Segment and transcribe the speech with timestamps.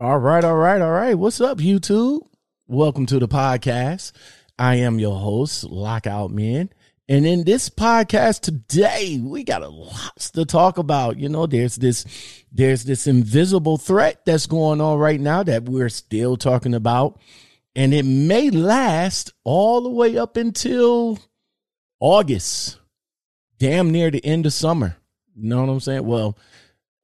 [0.00, 1.14] All right, all right, all right.
[1.14, 2.26] What's up, YouTube?
[2.66, 4.10] Welcome to the podcast.
[4.58, 6.70] I am your host, Lockout Man.
[7.08, 11.16] And in this podcast today, we got a lots to talk about.
[11.20, 12.04] You know, there's this
[12.50, 17.20] there's this invisible threat that's going on right now that we're still talking about.
[17.76, 21.20] And it may last all the way up until
[22.00, 22.80] August.
[23.60, 24.96] Damn near the end of summer.
[25.36, 26.04] You know what I'm saying?
[26.04, 26.36] Well,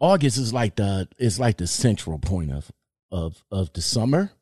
[0.01, 2.73] August is like the it's like the central point of
[3.11, 4.33] of of the summer.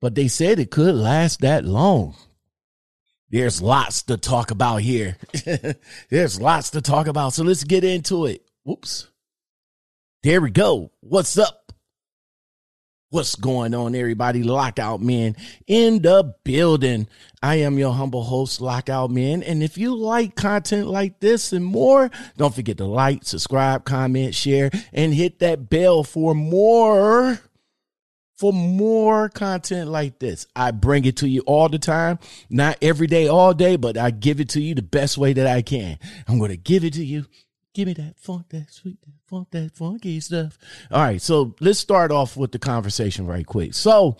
[0.00, 2.14] But they said it could last that long.
[3.30, 5.16] There's lots to talk about here.
[6.10, 7.34] There's lots to talk about.
[7.34, 8.42] So let's get into it.
[8.64, 9.08] Whoops.
[10.22, 10.92] There we go.
[11.00, 11.72] What's up?
[13.10, 14.42] What's going on, everybody?
[14.42, 17.08] Lockout Men in the building.
[17.42, 19.42] I am your humble host, Lockout Men.
[19.42, 24.34] And if you like content like this and more, don't forget to like, subscribe, comment,
[24.34, 27.40] share, and hit that bell for more
[28.38, 30.46] for more content like this.
[30.54, 34.12] I bring it to you all the time, not every day, all day, but I
[34.12, 35.98] give it to you the best way that I can.
[36.28, 37.26] I'm going to give it to you.
[37.74, 40.56] Give me that funk, that sweet, that funk, that funky stuff.
[40.90, 41.20] All right.
[41.20, 43.74] So let's start off with the conversation right quick.
[43.74, 44.16] So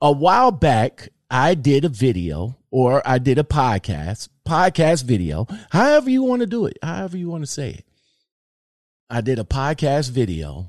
[0.00, 6.10] a while back, I did a video or I did a podcast, podcast video, however
[6.10, 7.84] you want to do it, however you want to say it.
[9.08, 10.68] I did a podcast video.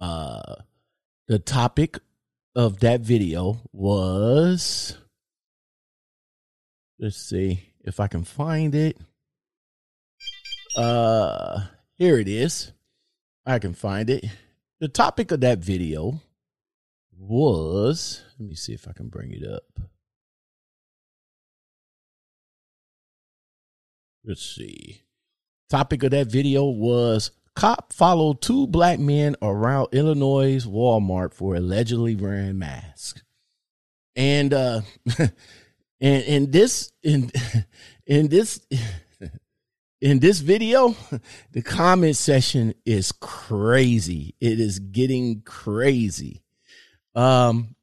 [0.00, 0.56] Uh,
[1.28, 2.00] the topic
[2.54, 4.96] of that video was
[6.98, 8.96] let's see if I can find it.
[10.76, 12.72] Uh here it is.
[13.46, 14.24] I can find it.
[14.80, 16.20] The topic of that video
[17.16, 19.64] was let me see if I can bring it up.
[24.24, 25.02] Let's see.
[25.68, 32.16] Topic of that video was Cop followed two black men around Illinois Walmart for allegedly
[32.16, 33.22] wearing masks.
[34.16, 34.80] And uh
[35.18, 35.32] and
[36.00, 37.30] in this in
[38.06, 38.60] in this
[40.00, 40.96] in this video,
[41.52, 44.34] the comment section is crazy.
[44.40, 46.42] It is getting crazy.
[47.14, 47.76] Um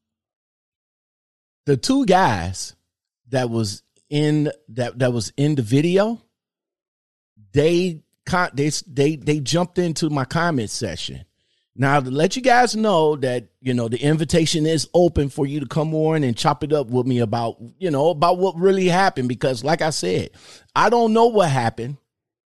[1.65, 2.75] the two guys
[3.29, 6.21] that was in that that was in the video,
[7.53, 8.01] they
[8.53, 11.25] they they they jumped into my comment section.
[11.75, 15.61] Now to let you guys know that you know the invitation is open for you
[15.61, 18.87] to come on and chop it up with me about you know about what really
[18.87, 20.31] happened because like I said,
[20.75, 21.97] I don't know what happened.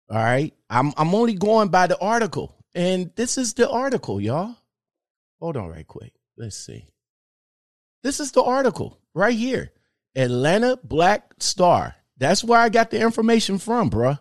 [0.09, 4.55] All right, I'm I'm only going by the article, and this is the article, y'all.
[5.39, 6.13] Hold on, right quick.
[6.37, 6.87] Let's see.
[8.03, 9.71] This is the article right here.
[10.15, 11.95] Atlanta Black Star.
[12.17, 14.19] That's where I got the information from, bruh.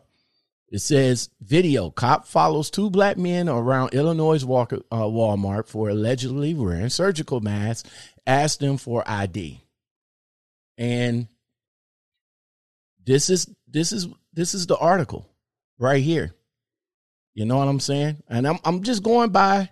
[0.71, 6.55] It says video cop follows two black men around Illinois Walker, uh, Walmart for allegedly
[6.55, 7.91] wearing surgical masks.
[8.27, 9.65] Asked them for ID,
[10.79, 11.27] and
[13.05, 15.29] this is this is this is the article
[15.79, 16.35] right here.
[17.35, 18.23] You know what I'm saying?
[18.29, 19.71] And I'm I'm just going by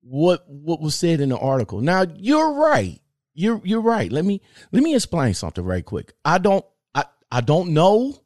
[0.00, 1.82] what what was said in the article.
[1.82, 2.98] Now you're right.
[3.34, 4.10] You're you're right.
[4.10, 4.40] Let me
[4.72, 6.14] let me explain something right quick.
[6.24, 6.64] I don't
[6.94, 8.16] I I don't know.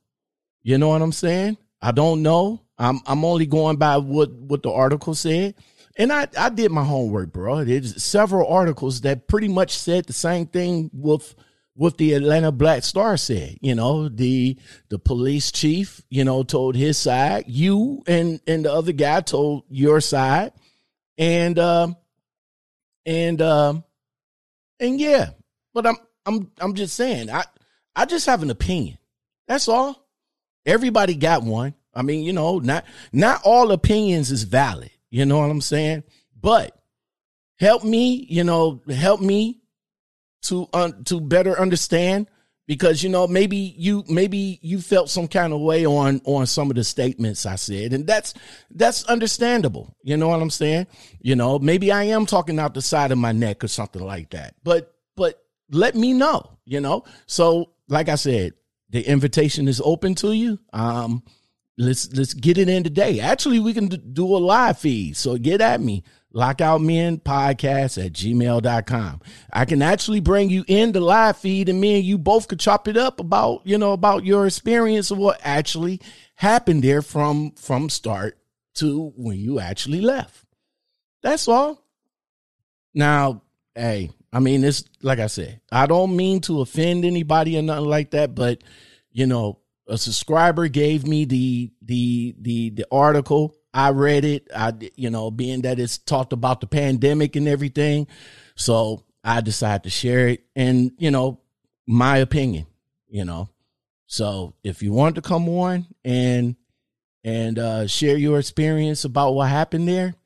[0.63, 1.59] You know what I'm saying?
[1.85, 2.63] I don't know.
[2.79, 5.55] I'm I'm only going by what what the article said.
[5.97, 7.63] And I, I did my homework, bro.
[7.63, 11.35] There's several articles that pretty much said the same thing with
[11.75, 13.59] what the Atlanta Black Star said.
[13.61, 14.57] You know, the
[14.89, 17.45] the police chief, you know, told his side.
[17.49, 20.53] You and and the other guy told your side.
[21.19, 21.97] And um
[23.05, 23.85] and um
[24.81, 25.33] and yeah.
[25.75, 27.45] But I'm I'm I'm just saying, I
[27.95, 28.97] I just have an opinion.
[29.47, 30.04] That's all.
[30.67, 31.75] Everybody got one.
[31.95, 34.91] I mean, you know, not not all opinions is valid.
[35.11, 36.05] You know what I'm saying?
[36.41, 36.77] But
[37.59, 39.61] help me, you know, help me
[40.43, 42.29] to uh, to better understand
[42.67, 46.71] because you know maybe you maybe you felt some kind of way on on some
[46.71, 48.35] of the statements I said and that's
[48.71, 49.97] that's understandable.
[50.03, 50.87] You know what I'm saying?
[51.21, 54.31] You know, maybe I am talking out the side of my neck or something like
[54.31, 54.55] that.
[54.63, 57.05] But but let me know, you know?
[57.27, 58.55] So like I said,
[58.95, 60.61] the invitation is open to you.
[60.73, 61.25] Um,
[61.77, 63.19] let's let's get it in today.
[63.19, 65.17] Actually, we can do a live feed.
[65.17, 66.05] So get at me.
[66.33, 69.21] Lockout Men Podcast at gmail.com.
[69.53, 72.61] I can actually bring you in the live feed and me and you both could
[72.61, 76.01] chop it up about, you know, about your experience of what actually
[76.37, 78.39] happened there from from start
[78.75, 80.47] to when you actually left.
[81.21, 81.85] That's all.
[82.95, 83.43] Now,
[83.75, 87.85] hey, I mean, it's like I said, I don't mean to offend anybody or nothing
[87.85, 88.63] like that, but
[89.13, 93.55] you know, a subscriber gave me the the the the article.
[93.73, 94.49] I read it.
[94.55, 98.09] I you know, being that it's talked about the pandemic and everything,
[98.57, 101.41] so I decided to share it and you know
[101.87, 102.67] my opinion.
[103.07, 103.51] You know,
[104.07, 106.57] so if you want to come on and
[107.23, 110.17] and uh, share your experience about what happened there,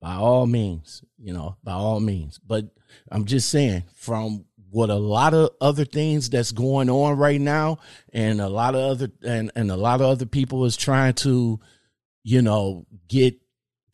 [0.00, 2.38] by all means, you know, by all means.
[2.38, 2.66] But
[3.10, 7.78] I'm just saying, from what a lot of other things that's going on right now,
[8.12, 11.60] and a lot of other and and a lot of other people is trying to,
[12.22, 13.40] you know, get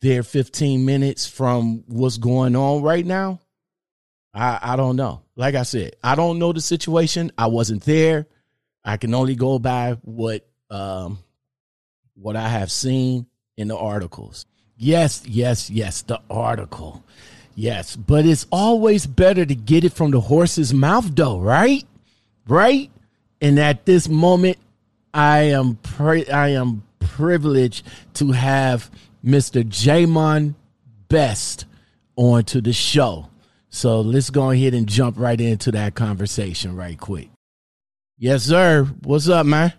[0.01, 3.39] their 15 minutes from what's going on right now.
[4.33, 5.23] I I don't know.
[5.35, 7.31] Like I said, I don't know the situation.
[7.37, 8.27] I wasn't there.
[8.83, 11.19] I can only go by what um
[12.15, 13.27] what I have seen
[13.57, 14.45] in the articles.
[14.77, 17.03] Yes, yes, yes, the article.
[17.55, 21.85] Yes, but it's always better to get it from the horse's mouth, though, right?
[22.47, 22.91] Right?
[23.39, 24.57] And at this moment,
[25.13, 27.85] I am pri- I am privileged
[28.15, 28.91] to have
[29.23, 29.63] Mr.
[29.63, 30.55] Jamon
[31.07, 31.65] Best
[32.17, 33.29] onto the show.
[33.69, 37.29] So let's go ahead and jump right into that conversation right quick.
[38.17, 38.85] Yes, sir.
[39.03, 39.73] What's up, man?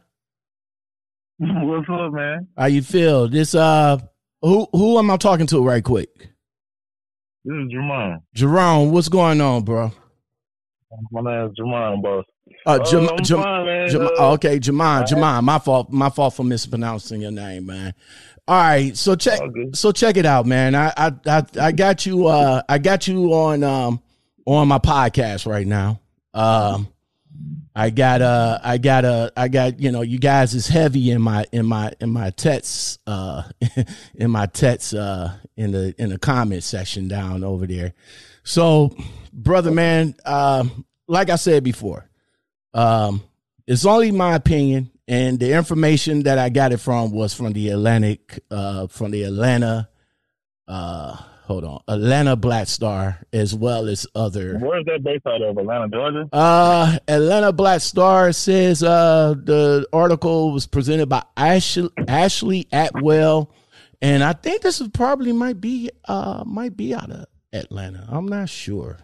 [1.39, 2.49] What's up, man?
[2.57, 3.29] How you feel?
[3.29, 3.99] This uh
[4.47, 6.09] who who am I talking to right quick?
[7.45, 8.21] This is Jerome.
[8.35, 9.93] Jerome, what's going on, bro?
[11.11, 12.25] My name is Jerome, boss.
[12.65, 13.89] Uh, Jam- I'm Jam- fine.
[13.89, 17.93] Jam- Uh, oh, okay, Jamon, Jamon, my fault, my fault for mispronouncing your name, man.
[18.49, 19.77] All right, so check, good.
[19.77, 20.75] so check it out, man.
[20.75, 24.01] I, I, I, I got you, uh, I got you on, um,
[24.47, 26.01] on my podcast right now.
[26.35, 26.89] Um,
[27.79, 31.21] I got, uh, I got, uh, I got, you know, you guys is heavy in
[31.21, 33.43] my, in my, in my texts, uh,
[34.15, 37.93] in my texts, uh, in the, in the comment section down over there.
[38.45, 38.97] So,
[39.31, 42.09] brother, man, um, like I said before,
[42.73, 43.23] um,
[43.67, 47.69] it's only my opinion, and the information that I got it from was from the
[47.69, 49.91] Atlantic, uh, from the Atlanta,
[50.67, 54.59] uh, hold on, Atlanta Black Star, as well as other.
[54.59, 55.57] Where's that based out of?
[55.57, 56.29] Atlanta, Georgia?
[56.33, 63.53] Uh, Atlanta Black Star says uh the article was presented by Ashley Ashley Atwell,
[64.03, 68.07] and I think this is probably might be uh might be out of Atlanta.
[68.09, 68.99] I'm not sure.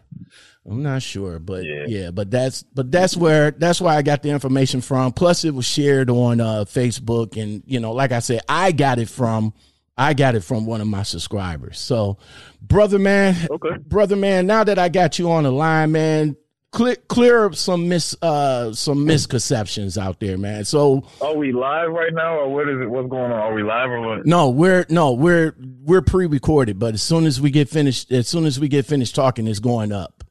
[0.64, 1.86] I'm not sure, but yeah.
[1.88, 2.10] Yeah.
[2.10, 5.12] but that's but that's where that's where I got the information from.
[5.12, 8.98] Plus, it was shared on uh, Facebook, and you know, like I said, I got
[8.98, 9.54] it from
[10.02, 11.78] I got it from one of my subscribers.
[11.78, 12.18] So,
[12.60, 13.76] brother man, Okay.
[13.86, 16.36] brother man, now that I got you on the line, man,
[16.72, 20.64] clear clear up some mis uh some misconceptions out there, man.
[20.64, 22.88] So Are we live right now, or what is it?
[22.90, 23.32] What's going on?
[23.32, 24.26] Are we live or what?
[24.26, 25.54] no, we're no, we're
[25.84, 29.14] we're pre-recorded, but as soon as we get finished, as soon as we get finished
[29.14, 30.21] talking, it's going up.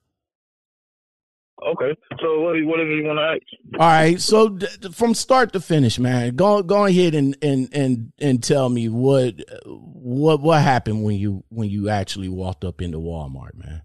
[1.64, 1.96] Okay.
[2.22, 2.56] So what?
[2.66, 3.80] What is it you want to ask?
[3.80, 8.12] All right, so d- from start to finish, man, go go ahead and and and
[8.20, 9.36] and tell me what
[9.66, 13.84] what what happened when you when you actually walked up into Walmart, man.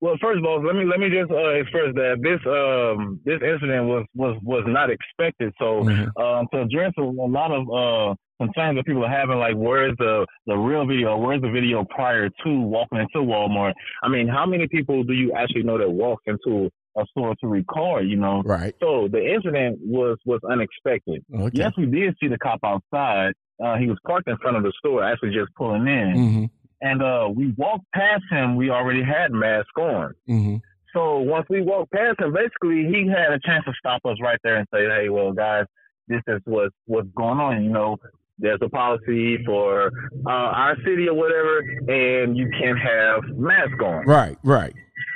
[0.00, 3.40] Well, first of all, let me let me just uh, express that this um this
[3.42, 5.52] incident was was was not expected.
[5.58, 6.08] So Mhm.
[6.22, 9.94] um to address a, a lot of uh concerns that people are having, like where's
[9.98, 11.16] the the real video?
[11.16, 13.72] Where's the video prior to walking into Walmart?
[14.02, 17.46] I mean, how many people do you actually know that walk into a store to
[17.46, 18.06] record?
[18.08, 18.74] You know, Right.
[18.80, 21.24] so the incident was was unexpected.
[21.34, 21.50] Okay.
[21.58, 23.32] Yes, we did see the cop outside.
[23.62, 26.12] Uh, he was parked in front of the store, actually just pulling in.
[26.16, 26.44] Mm-hmm.
[26.80, 28.54] And uh, we walked past him.
[28.54, 30.14] We already had mask on.
[30.28, 30.56] Mm-hmm.
[30.94, 34.38] So once we walked past him, basically he had a chance to stop us right
[34.44, 35.64] there and say, "Hey, well, guys,
[36.06, 37.64] this is what's what's going on.
[37.64, 37.96] You know,
[38.38, 39.90] there's a policy for
[40.26, 44.36] uh, our city or whatever, and you can't have mask on." Right.
[44.44, 44.72] Right.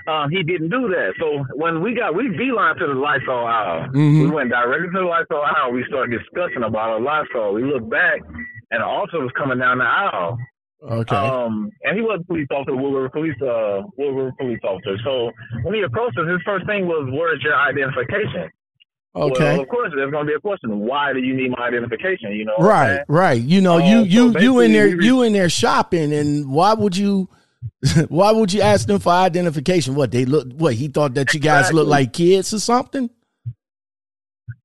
[0.07, 1.13] Uh, he didn't do that.
[1.21, 4.25] So when we got we beeline to the Lysol aisle, Mhm.
[4.25, 5.73] we went directly to the Lysol aisle.
[5.73, 7.55] We started discussing about our Lysol.
[7.55, 8.21] We looked back,
[8.73, 10.39] and the officer was coming down the aisle.
[10.91, 11.15] Okay.
[11.15, 12.75] Um, and he was a police officer,
[13.11, 14.99] police, uh, police officer.
[15.05, 15.31] So
[15.63, 18.51] when he approached us, his first thing was, "Where's your identification?"
[19.15, 19.53] Okay.
[19.53, 20.79] Well, of course, there's going to be a question.
[20.81, 22.33] Why do you need my identification?
[22.33, 23.03] You know, right.
[23.09, 23.41] Right.
[23.41, 26.51] You know, Uh, you so you you in there we- you in there shopping, and
[26.51, 27.29] why would you?
[28.09, 29.95] Why would you ask them for identification?
[29.95, 30.49] What they look?
[30.55, 33.09] What he thought that you guys look like kids or something?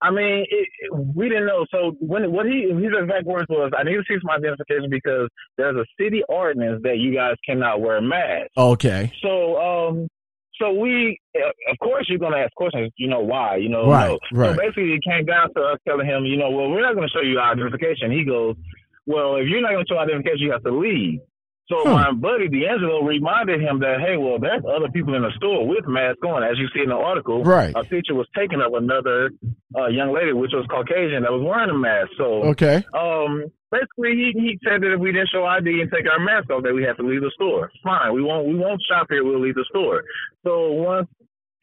[0.01, 1.65] I mean, it, it, we didn't know.
[1.71, 5.29] So when what he his exact words was, "I need to see some identification because
[5.57, 9.11] there's a city ordinance that you guys cannot wear masks." Okay.
[9.21, 10.07] So, um,
[10.59, 12.91] so we, uh, of course, you're gonna ask questions.
[12.97, 13.57] You know why?
[13.57, 14.39] You know, Right, no.
[14.39, 14.51] right.
[14.51, 17.09] So basically, it came down to us telling him, you know, well, we're not gonna
[17.09, 18.11] show you our identification.
[18.11, 18.55] He goes,
[19.05, 21.19] well, if you're not gonna show identification, you have to leave.
[21.69, 21.93] So Huh.
[21.95, 25.85] my buddy D'Angelo reminded him that, hey, well, there's other people in the store with
[25.87, 26.41] masks on.
[26.43, 27.73] As you see in the article, Right.
[27.75, 29.31] a picture was taken of another
[29.77, 32.09] uh, young lady, which was Caucasian, that was wearing a mask.
[32.17, 32.83] So Okay.
[32.93, 36.49] um, basically, he, he said that if we didn't show ID and take our mask
[36.49, 37.71] off, that we have to leave the store.
[37.83, 39.23] Fine, we won't we won't shop here.
[39.23, 40.03] We'll leave the store.
[40.43, 41.07] So once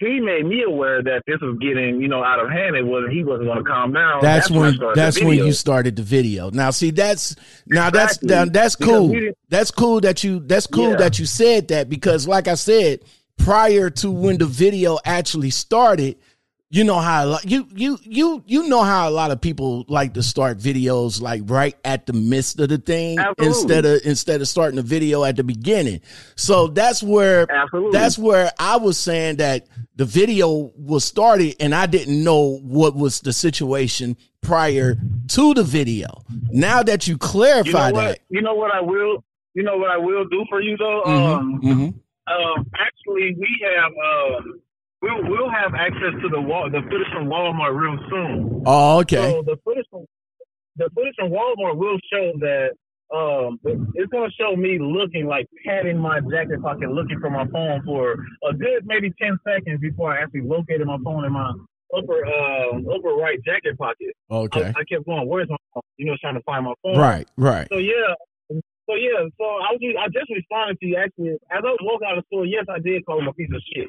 [0.00, 3.09] he made me aware that this was getting you know out of hand, it was
[3.11, 4.23] he wasn't going to calm down.
[4.23, 6.50] That's, I when the that's when you started the video.
[6.50, 9.14] Now see that's now that's now, that's cool.
[9.49, 10.97] That's cool that you that's cool Yeah.
[10.97, 13.00] that you said that because like I said
[13.38, 16.16] prior to when the video actually started,
[16.74, 19.84] you know how a lot, you you you you know how a lot of people
[19.86, 23.46] like to start videos like right at the midst of the thing Absolutely.
[23.46, 26.00] instead of instead of starting the video at the beginning.
[26.34, 27.92] So that's where Absolutely.
[27.92, 32.96] that's where I was saying that the video was started and I didn't know what
[32.96, 34.96] was the situation prior
[35.28, 36.24] to the video.
[36.50, 38.18] Now that you You know clarify that.
[38.30, 39.22] You know what I will.
[39.54, 41.02] You know what I will do for you though.
[41.06, 41.94] Mhm, Um, mhm.
[42.26, 44.60] um, actually, we have um,
[45.04, 48.62] we'll we'll have access to the wall, the footage from Walmart real soon.
[48.66, 49.30] Oh, okay.
[49.30, 50.06] So the footage from
[50.76, 52.70] the footage from Walmart will show that
[53.14, 53.61] um,
[53.94, 57.82] it's going to show me looking like patting my jacket pocket, looking for my phone
[57.84, 58.12] for
[58.49, 61.52] a good maybe ten seconds before I actually located my phone in my
[61.96, 64.16] upper uh, upper right jacket pocket.
[64.30, 64.64] Okay.
[64.64, 66.96] I, I kept going, "Where's my phone?" You know, trying to find my phone.
[66.96, 67.68] Right, right.
[67.70, 68.14] So yeah,
[68.50, 71.78] so yeah, so I was just, I just responded to you actually as I was
[71.82, 72.46] walking out of the store.
[72.46, 73.88] Yes, I did call him a piece of shit,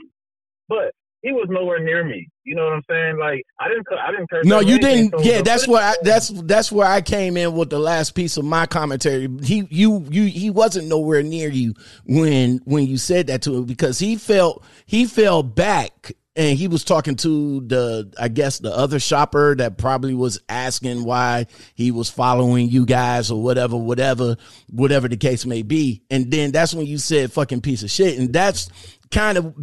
[0.68, 0.94] but
[1.26, 2.30] he was nowhere near me.
[2.44, 3.18] You know what I'm saying?
[3.18, 4.30] Like I didn't, I didn't.
[4.30, 5.18] curse No, you didn't.
[5.18, 8.38] so Yeah, that's where I, that's that's where I came in with the last piece
[8.38, 9.28] of my commentary.
[9.44, 11.74] He you you he wasn't nowhere near you
[12.06, 16.68] when when you said that to him because he felt he fell back and he
[16.68, 21.92] was talking to the I guess the other shopper that probably was asking why he
[21.92, 24.36] was following you guys or whatever whatever
[24.70, 26.04] whatever the case may be.
[26.12, 28.70] And then that's when you said fucking piece of shit and that's
[29.12, 29.54] kind of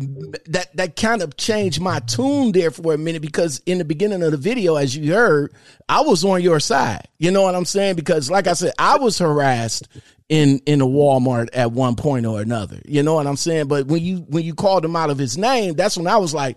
[0.47, 4.23] that that kind of changed my tune there for a minute because in the beginning
[4.23, 5.53] of the video as you heard
[5.89, 7.09] I was on your side.
[7.19, 7.97] You know what I'm saying?
[7.97, 9.89] Because like I said I was harassed
[10.29, 12.81] in in a Walmart at one point or another.
[12.85, 13.69] You know what I'm saying?
[13.69, 16.35] But when you when you called him out of his name that's when I was
[16.35, 16.57] like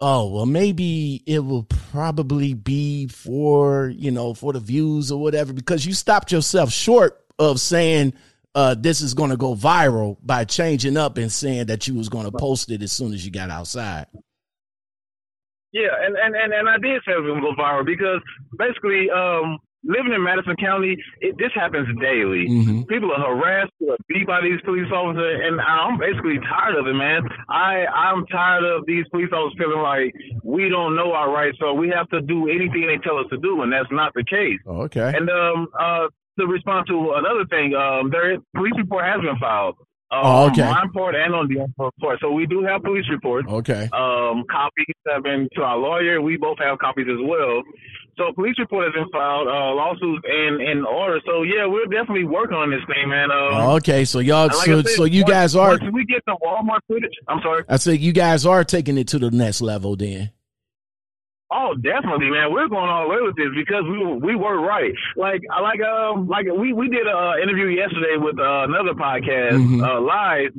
[0.00, 5.52] oh well maybe it will probably be for you know for the views or whatever
[5.52, 8.12] because you stopped yourself short of saying
[8.54, 12.08] uh, this is going to go viral by changing up and saying that you was
[12.08, 14.06] going to post it as soon as you got outside.
[15.72, 18.20] Yeah, and, and, and, and I did say it was gonna go viral because
[18.58, 22.46] basically, um, living in Madison County, it, this happens daily.
[22.46, 22.86] Mhm.
[22.88, 26.86] People are harassed, people are beat by these police officers, and I'm basically tired of
[26.86, 27.22] it, man.
[27.48, 30.12] I I'm tired of these police officers feeling like
[30.44, 33.38] we don't know our rights, so we have to do anything they tell us to
[33.38, 34.60] do, and that's not the case.
[34.66, 35.10] Oh, okay.
[35.16, 39.76] And um, uh, to respond to another thing, um, there police report has been filed.
[39.78, 40.60] Uh, Oh, okay.
[40.62, 42.18] On my part and on the other part.
[42.20, 43.48] So we do have police reports.
[43.48, 43.88] Okay.
[43.94, 46.20] Um, copies have been to our lawyer.
[46.20, 47.62] We both have copies as well.
[48.18, 49.48] So police report has been filed.
[49.48, 51.18] Uh, lawsuits in in order.
[51.24, 53.30] So yeah, we're definitely working on this thing, man.
[53.30, 54.04] Um, Oh, okay.
[54.04, 57.14] So y'all, like so, said, so you once- guys are, we get the Walmart footage,
[57.26, 57.64] I'm sorry.
[57.66, 60.30] I said you guys are taking it to the next level then.
[61.54, 62.50] Oh, definitely, man.
[62.52, 64.92] We're going all the way with this because we we were right.
[65.16, 68.94] Like I like um like we we did a uh, interview yesterday with uh, another
[68.94, 69.82] podcast Mhm.
[69.86, 70.52] uh, live,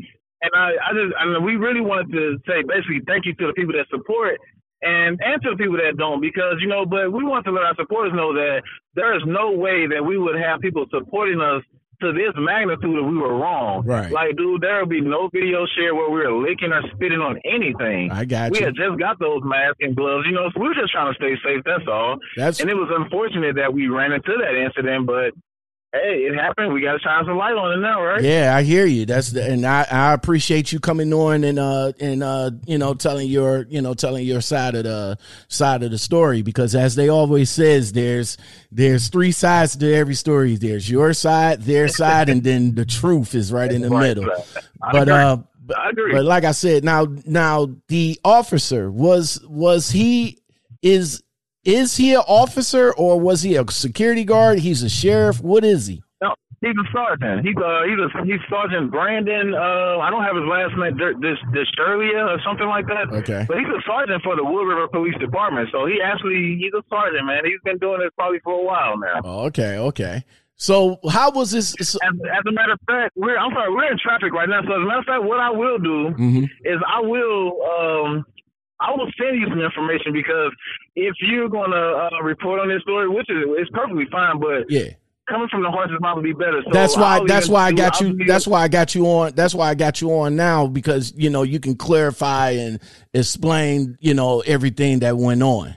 [0.43, 3.47] and I I just I mean, we really wanted to say basically thank you to
[3.47, 4.39] the people that support.
[4.85, 7.63] And, and to the people that don't, because you know, but we want to let
[7.63, 8.63] our supporters know that
[8.95, 11.63] there is no way that we would have people supporting us
[12.01, 13.85] to this magnitude if we were wrong.
[13.85, 14.11] Right.
[14.11, 17.39] Like, dude, there will be no video share where we were licking or spitting on
[17.45, 20.67] anything I got we had just got those masks and gloves, you know, so we
[20.67, 22.17] were just trying to stay safe, that's all.
[22.35, 25.33] That's And it was unfortunate that we ran into that incident, but
[25.93, 26.73] hey, it happened.
[26.73, 28.21] We got to shine some light on it now, right?
[28.23, 29.05] yeah, I hear you.
[29.05, 32.93] That's the, and I, I appreciate you coming on and uh and uh you know
[32.95, 36.95] telling your you know telling your side of the side of the story because as
[36.95, 38.37] they always says there's
[38.71, 40.55] there's three sides to every story.
[40.55, 44.09] There's your side, their side, and then the truth is right in the Right.
[44.09, 44.29] middle.
[44.91, 45.37] But uh
[45.77, 46.11] I agree.
[46.11, 50.39] But like I said, now now the officer was was he
[50.81, 51.23] is
[51.65, 54.59] is he an officer or was he a security guard?
[54.59, 55.41] He's a sheriff.
[55.41, 56.03] What is he?
[56.21, 57.45] no, he's a sergeant.
[57.45, 59.53] He's uh, he's a, he's Sergeant Brandon.
[59.53, 60.97] Uh, I don't have his last name.
[61.21, 63.09] This this Shirley or something like that.
[63.11, 63.45] Okay.
[63.47, 65.69] But he's a sergeant for the Wood River Police Department.
[65.71, 67.43] So he actually he's a sergeant, man.
[67.45, 69.21] He's been doing this probably for a while now.
[69.23, 70.23] Oh, okay, okay.
[70.55, 71.75] So how was this?
[71.81, 74.61] As, as a matter of fact, we're I'm sorry, we're in traffic right now.
[74.61, 76.43] So as a matter of fact, what I will do Mhm.
[76.63, 78.25] is I will um
[78.83, 80.51] I will send you some information because
[80.95, 84.89] if you're gonna uh, report on this story, which is it's perfectly fine, but Yeah,
[85.29, 86.61] coming from the horse's mouth would be better.
[86.65, 87.17] So that's why.
[87.17, 88.25] I'll That's why I got you.
[88.25, 89.33] That's why I got you on.
[89.35, 92.79] That's why I got you on now because you know you can clarify and
[93.13, 95.75] explain you know everything that went on.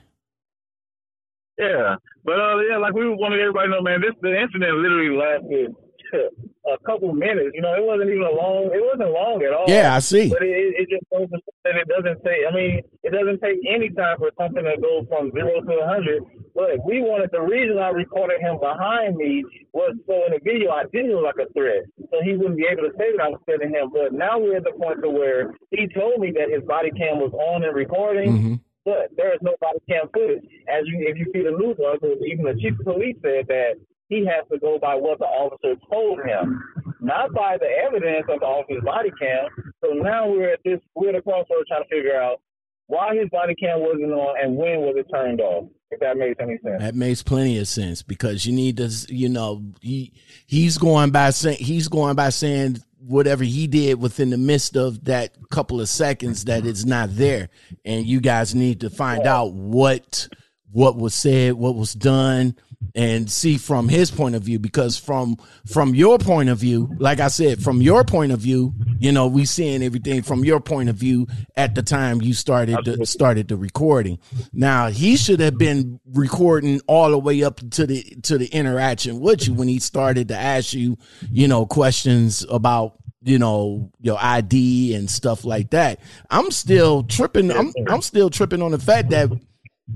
[1.58, 4.00] Yeah, but uh, yeah, like we wanted everybody to know, man.
[4.00, 5.74] This the incident literally lasted
[6.12, 7.50] a couple minutes.
[7.54, 8.70] You know, it wasn't even a long.
[8.72, 9.66] It wasn't long at all.
[9.68, 10.28] Yeah, I see.
[10.28, 11.26] But it, it just say
[11.64, 12.42] that it doesn't take.
[12.46, 15.86] I mean, it doesn't take any time for something to go from zero to a
[15.86, 16.22] hundred.
[16.54, 20.72] But we wanted the reason I recorded him behind me was so in the video
[20.72, 23.28] I didn't look like a threat, so he wouldn't be able to say that I
[23.28, 23.92] was threatening him.
[23.92, 27.20] But now we're at the point to where he told me that his body cam
[27.20, 28.32] was on and recording.
[28.32, 28.54] Mm-hmm.
[28.86, 30.46] But there is no body cam footage.
[30.70, 33.74] As you, if you see the news article, even the chief of police said that
[34.08, 36.62] he has to go by what the officer told him,
[37.00, 39.48] not by the evidence of the officer's body cam.
[39.84, 42.40] So now we're at this we're at a crossroads trying to figure out
[42.86, 45.68] why his body cam wasn't on and when was it turned off.
[45.90, 46.82] If that makes any sense.
[46.82, 50.12] That makes plenty of sense because you need to, you know, he
[50.46, 55.04] he's going by saying he's going by saying whatever he did within the midst of
[55.04, 57.50] that couple of seconds that it's not there,
[57.84, 59.36] and you guys need to find yeah.
[59.36, 60.28] out what
[60.72, 62.56] what was said, what was done,
[62.94, 67.20] and see from his point of view because from from your point of view like
[67.20, 70.88] i said from your point of view you know we seeing everything from your point
[70.88, 74.18] of view at the time you started the, started the recording.
[74.52, 79.20] Now he should have been recording all the way up to the to the interaction
[79.20, 80.96] with you when he started to ask you
[81.30, 86.00] you know questions about you know your id and stuff like that.
[86.30, 89.30] I'm still tripping i'm i'm still tripping on the fact that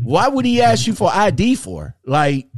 [0.03, 1.97] why would he ask you for id for?
[2.07, 2.49] Like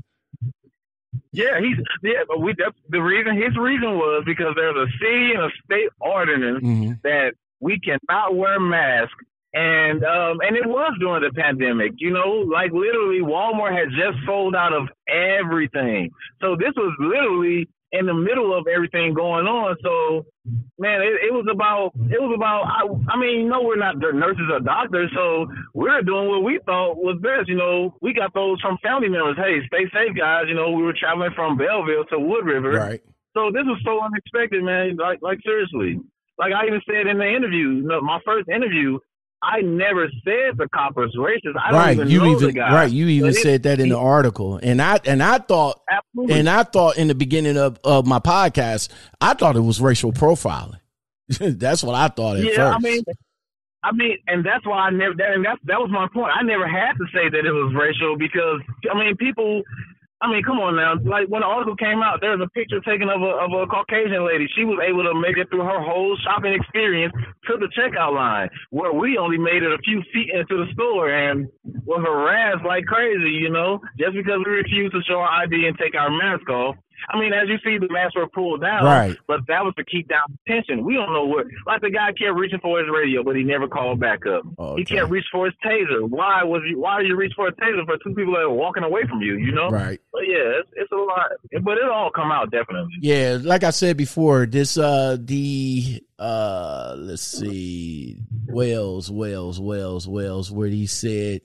[1.32, 5.32] yeah, he's yeah, but we that's the reason his reason was because there's a city
[5.32, 6.92] and a state ordinance mm-hmm.
[7.04, 9.14] that we cannot wear masks.
[9.54, 14.24] And um and it was during the pandemic, you know, like literally Walmart had just
[14.26, 16.10] sold out of everything.
[16.40, 19.76] So this was literally in the middle of everything going on.
[19.84, 20.24] So,
[20.78, 22.64] man, it, it was about it was about.
[22.64, 26.96] I, I mean, no, we're not nurses or doctors, so we're doing what we thought
[26.96, 27.48] was best.
[27.48, 29.36] You know, we got those from family members.
[29.36, 30.44] Hey, stay safe, guys.
[30.48, 32.72] You know, we were traveling from Belleville to Wood River.
[32.72, 33.00] Right.
[33.34, 34.96] So this was so unexpected, man.
[34.96, 36.00] Like, like seriously.
[36.38, 38.98] Like I even said in the interview, you know, my first interview,
[39.42, 41.56] I never said the cop was racist.
[41.60, 45.00] I right, even you even right, you even said that in the article, and I
[45.04, 46.38] and I thought, absolutely.
[46.38, 48.88] and I thought in the beginning of, of my podcast,
[49.20, 50.78] I thought it was racial profiling.
[51.40, 52.76] that's what I thought at yeah, first.
[52.76, 53.02] I mean,
[53.82, 55.14] I mean, and that's why I never.
[55.14, 56.30] That, and that that was my point.
[56.38, 59.62] I never had to say that it was racial because I mean, people
[60.22, 60.94] I mean, come on now.
[61.02, 63.66] Like when the article came out, there was a picture taken of a of a
[63.66, 64.46] Caucasian lady.
[64.54, 67.12] She was able to make it through her whole shopping experience
[67.50, 71.10] to the checkout line, where we only made it a few feet into the store
[71.10, 71.50] and
[71.84, 73.34] was harassed like crazy.
[73.34, 76.76] You know, just because we refused to show our ID and take our mask off.
[77.10, 79.16] I mean, as you see, the masks were pulled down, right?
[79.26, 80.84] But that was to keep down tension.
[80.84, 81.46] We don't know what.
[81.66, 84.42] Like the guy kept reaching for his radio, but he never called back up.
[84.58, 84.80] Okay.
[84.80, 86.08] He kept reaching for his taser.
[86.08, 86.80] Why was you?
[86.80, 89.20] Why did you reach for a taser for two people that were walking away from
[89.20, 89.36] you?
[89.36, 90.00] You know, right?
[90.12, 91.30] But yeah, it's, it's a lot,
[91.62, 92.92] but it'll all come out definitely.
[93.00, 100.50] Yeah, like I said before, this uh the uh let's see, Wales, Wales, Wales, Wales,
[100.50, 101.40] where he said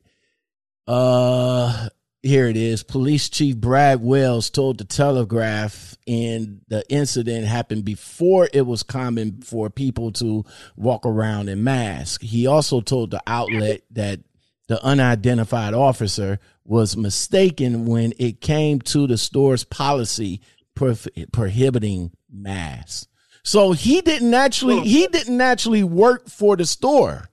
[0.88, 1.90] uh
[2.24, 2.84] here it is.
[2.84, 9.42] Police Chief Brad Wells told the Telegraph and the incident happened before it was common
[9.42, 10.44] for people to
[10.76, 12.24] walk around in masks.
[12.24, 14.20] He also told the outlet that
[14.68, 20.42] the unidentified officer was mistaken when it came to the store's policy
[20.76, 23.08] prohibiting masks.
[23.44, 27.30] So he didn't actually he didn't actually work for the store.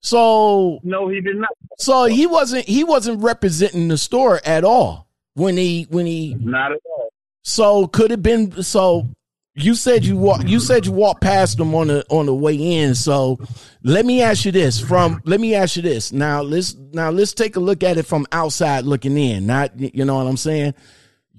[0.00, 1.50] So no, he did not.
[1.78, 6.72] So he wasn't he wasn't representing the store at all when he when he not
[6.72, 7.08] at all.
[7.42, 9.08] So could have been so.
[9.54, 10.46] You said you walk.
[10.46, 12.94] You said you walked past them on the on the way in.
[12.94, 13.40] So
[13.82, 14.78] let me ask you this.
[14.78, 16.12] From let me ask you this.
[16.12, 19.46] Now let's now let's take a look at it from outside looking in.
[19.46, 20.74] Not you know what I'm saying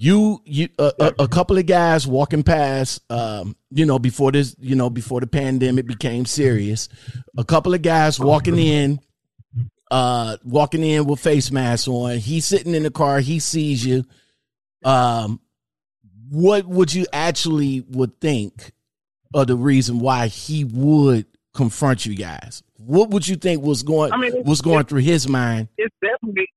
[0.01, 4.55] you you uh, a, a, couple of guys walking past um, you know before this
[4.57, 6.87] you know before the pandemic became serious
[7.37, 8.99] a couple of guys walking in
[9.91, 12.17] uh walking in with face masks on.
[12.17, 13.19] He's sitting in the car.
[13.19, 14.05] He sees you.
[14.85, 15.41] Um
[16.29, 18.71] what would you actually would think
[19.33, 22.63] of the reason why he would confront you guys?
[22.77, 25.67] What would you think was going I mean, was going through his mind?
[25.77, 26.47] it's definitely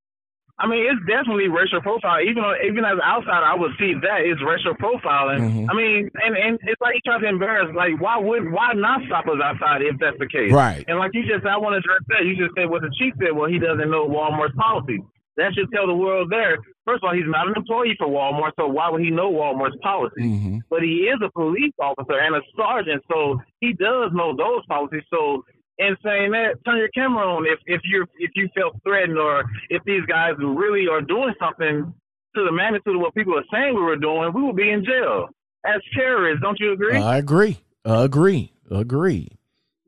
[0.63, 2.23] I mean, it's definitely racial profile.
[2.23, 5.43] Even even as an outsider, I would see that it's racial profiling.
[5.43, 5.71] Mm-hmm.
[5.71, 7.75] I mean, and and it's like he trying to embarrass.
[7.75, 10.55] Like, why would why not stop us outside if that's the case?
[10.55, 10.87] Right.
[10.87, 12.23] And like you just, I want to address that.
[12.25, 13.35] You just said what the chief said.
[13.35, 15.03] Well, he doesn't know Walmart's policy.
[15.37, 16.59] That should tell the world there.
[16.85, 19.79] First of all, he's not an employee for Walmart, so why would he know Walmart's
[19.83, 20.21] policy?
[20.21, 20.59] Mm-hmm.
[20.69, 25.03] But he is a police officer and a sergeant, so he does know those policies.
[25.11, 25.45] So
[25.79, 29.45] and saying that, turn your camera on if if you if you felt threatened or
[29.71, 31.93] if these guys really are doing something
[32.35, 34.85] to the magnitude of what people are saying we were doing, we would be in
[34.85, 35.29] jail
[35.65, 36.43] as terrorists.
[36.43, 36.97] Don't you agree?
[36.97, 37.59] I agree.
[37.85, 38.53] Agree.
[38.71, 39.29] Agree.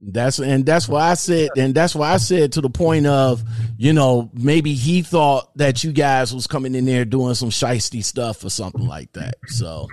[0.07, 3.43] That's and that's why I said and that's why I said to the point of,
[3.79, 8.05] you know, maybe he thought that you guys was coming in there doing some shisty
[8.05, 9.37] stuff or something like that.
[9.47, 9.89] So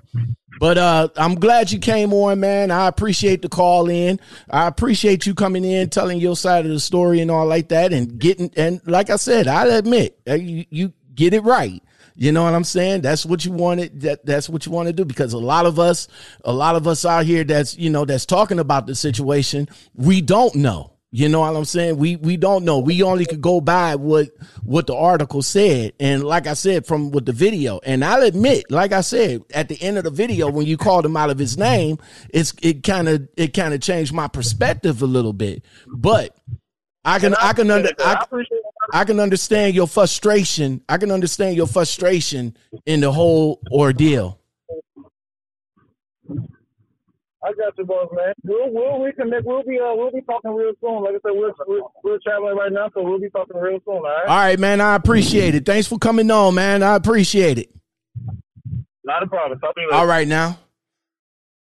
[0.59, 2.71] but uh I'm glad you came on, man.
[2.71, 4.19] I appreciate the call in.
[4.49, 7.93] I appreciate you coming in, telling your side of the story and all like that
[7.93, 11.81] and getting and like I said, I admit uh, you, you get it right.
[12.15, 13.01] You know what I'm saying?
[13.01, 14.01] That's what you wanted.
[14.01, 16.07] That that's what you want to do because a lot of us,
[16.43, 20.21] a lot of us out here that's you know that's talking about the situation, we
[20.21, 20.93] don't know.
[21.13, 21.97] You know what I'm saying?
[21.97, 22.79] We we don't know.
[22.79, 24.29] We only could go by what
[24.63, 27.81] what the article said, and like I said, from with the video.
[27.83, 31.05] And I'll admit, like I said, at the end of the video, when you called
[31.05, 31.97] him out of his name,
[32.29, 35.65] it's it kind of it kind of changed my perspective a little bit.
[35.85, 36.33] But
[37.03, 38.25] I can I, I can under I, I
[39.05, 40.81] can understand your frustration.
[40.87, 44.39] I can understand your frustration in the whole ordeal.
[47.43, 48.33] I got you, boss man.
[48.43, 49.45] We'll we'll reconnect.
[49.45, 51.01] We'll be uh we'll be talking real soon.
[51.03, 53.95] Like I said, we're we're, we're traveling right now, so we'll be talking real soon.
[53.95, 54.27] All right.
[54.27, 54.79] All right, man.
[54.79, 55.65] I appreciate it.
[55.65, 56.83] Thanks for coming on, man.
[56.83, 57.73] I appreciate it.
[59.03, 59.59] Not a problem.
[59.59, 59.97] Talk to you later.
[59.97, 60.59] All right, now.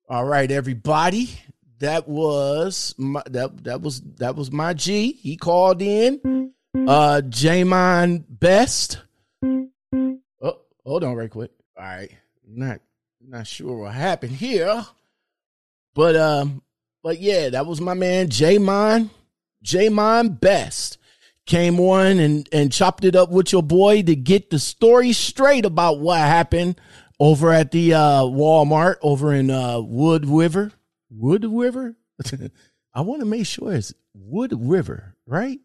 [0.08, 1.30] All right, everybody
[1.78, 5.12] that was my, that that was that was my G.
[5.12, 6.52] He called in.
[6.74, 9.00] Uh Jamon Best.
[9.42, 11.50] Oh, hold on right quick.
[11.76, 12.10] All right.
[12.46, 12.80] Not
[13.20, 14.84] not sure what happened here.
[15.94, 16.62] But um
[17.02, 19.10] but yeah, that was my man Jamon.
[19.64, 20.98] Jamon Best
[21.46, 25.64] came on and and chopped it up with your boy to get the story straight
[25.64, 26.80] about what happened
[27.18, 30.72] over at the uh Walmart over in uh Wood River.
[31.10, 31.96] Wood River?
[32.94, 35.58] I want to make sure it's Wood River, right?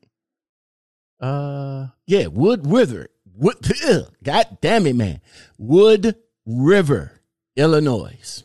[1.19, 3.07] Uh, yeah, Wood River.
[3.33, 5.21] Wood, ugh, God damn it, man.
[5.57, 7.21] Wood River,
[7.55, 8.43] Illinois.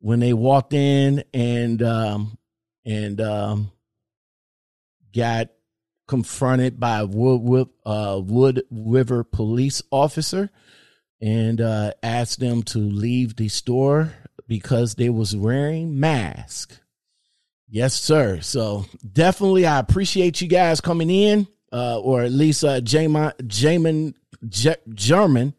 [0.00, 2.36] When they walked in and um
[2.84, 3.72] and um
[5.14, 5.48] got
[6.06, 10.50] confronted by Wood uh Wood River police officer
[11.22, 14.12] and uh asked them to leave the store
[14.46, 16.80] because they was wearing masks.
[17.68, 18.40] Yes, sir.
[18.42, 24.14] So definitely, I appreciate you guys coming in, uh, or at least uh, Jamin, Jamin,
[24.48, 25.54] J- German,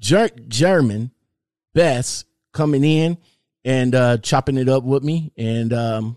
[0.00, 1.12] Ger- German,
[1.72, 3.16] Best coming in
[3.64, 6.16] and uh, chopping it up with me, and um,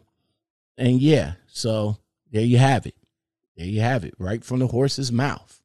[0.80, 1.34] and yeah.
[1.46, 1.98] So
[2.32, 2.96] there you have it.
[3.56, 5.62] There you have it, right from the horse's mouth.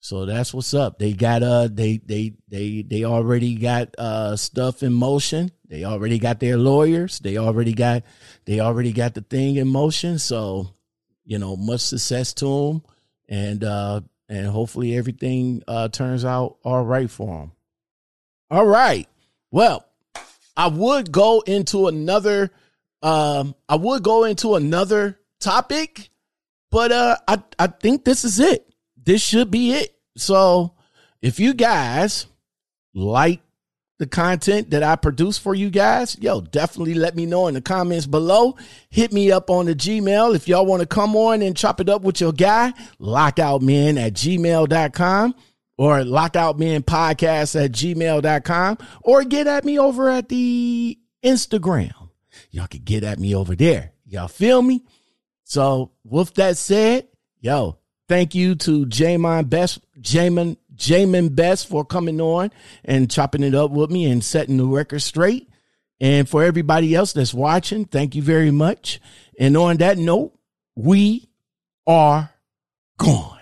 [0.00, 0.98] So that's what's up.
[0.98, 5.50] They got uh they they they they already got uh stuff in motion.
[5.66, 7.20] They already got their lawyers.
[7.20, 8.02] They already got
[8.44, 10.18] they already got the thing in motion.
[10.18, 10.74] So,
[11.24, 12.82] you know, much success to them
[13.32, 17.52] and uh and hopefully everything uh turns out all right for them.
[18.50, 19.08] All right.
[19.50, 19.86] Well,
[20.56, 22.50] I would go into another
[23.02, 26.10] um I would go into another topic,
[26.70, 28.68] but uh I I think this is it
[29.02, 29.96] this should be it.
[30.16, 30.74] So
[31.22, 32.26] if you guys
[32.94, 33.40] like
[34.02, 37.60] the content that I produce for you guys, yo, definitely let me know in the
[37.60, 38.56] comments below.
[38.90, 41.88] Hit me up on the Gmail if y'all want to come on and chop it
[41.88, 45.34] up with your guy, lockoutmen at gmail.com
[45.78, 51.92] or lockoutmenpodcast at gmail.com or get at me over at the Instagram.
[52.50, 53.92] Y'all can get at me over there.
[54.04, 54.82] Y'all feel me?
[55.44, 57.06] So with that said,
[57.40, 57.78] yo,
[58.12, 62.50] Thank you to Jamon Best, Jamin, Jamin Best for coming on
[62.84, 65.48] and chopping it up with me and setting the record straight.
[66.00, 69.00] And for everybody else that's watching, thank you very much.
[69.38, 70.36] And on that note,
[70.74, 71.28] we
[71.86, 72.32] are
[72.98, 73.41] gone.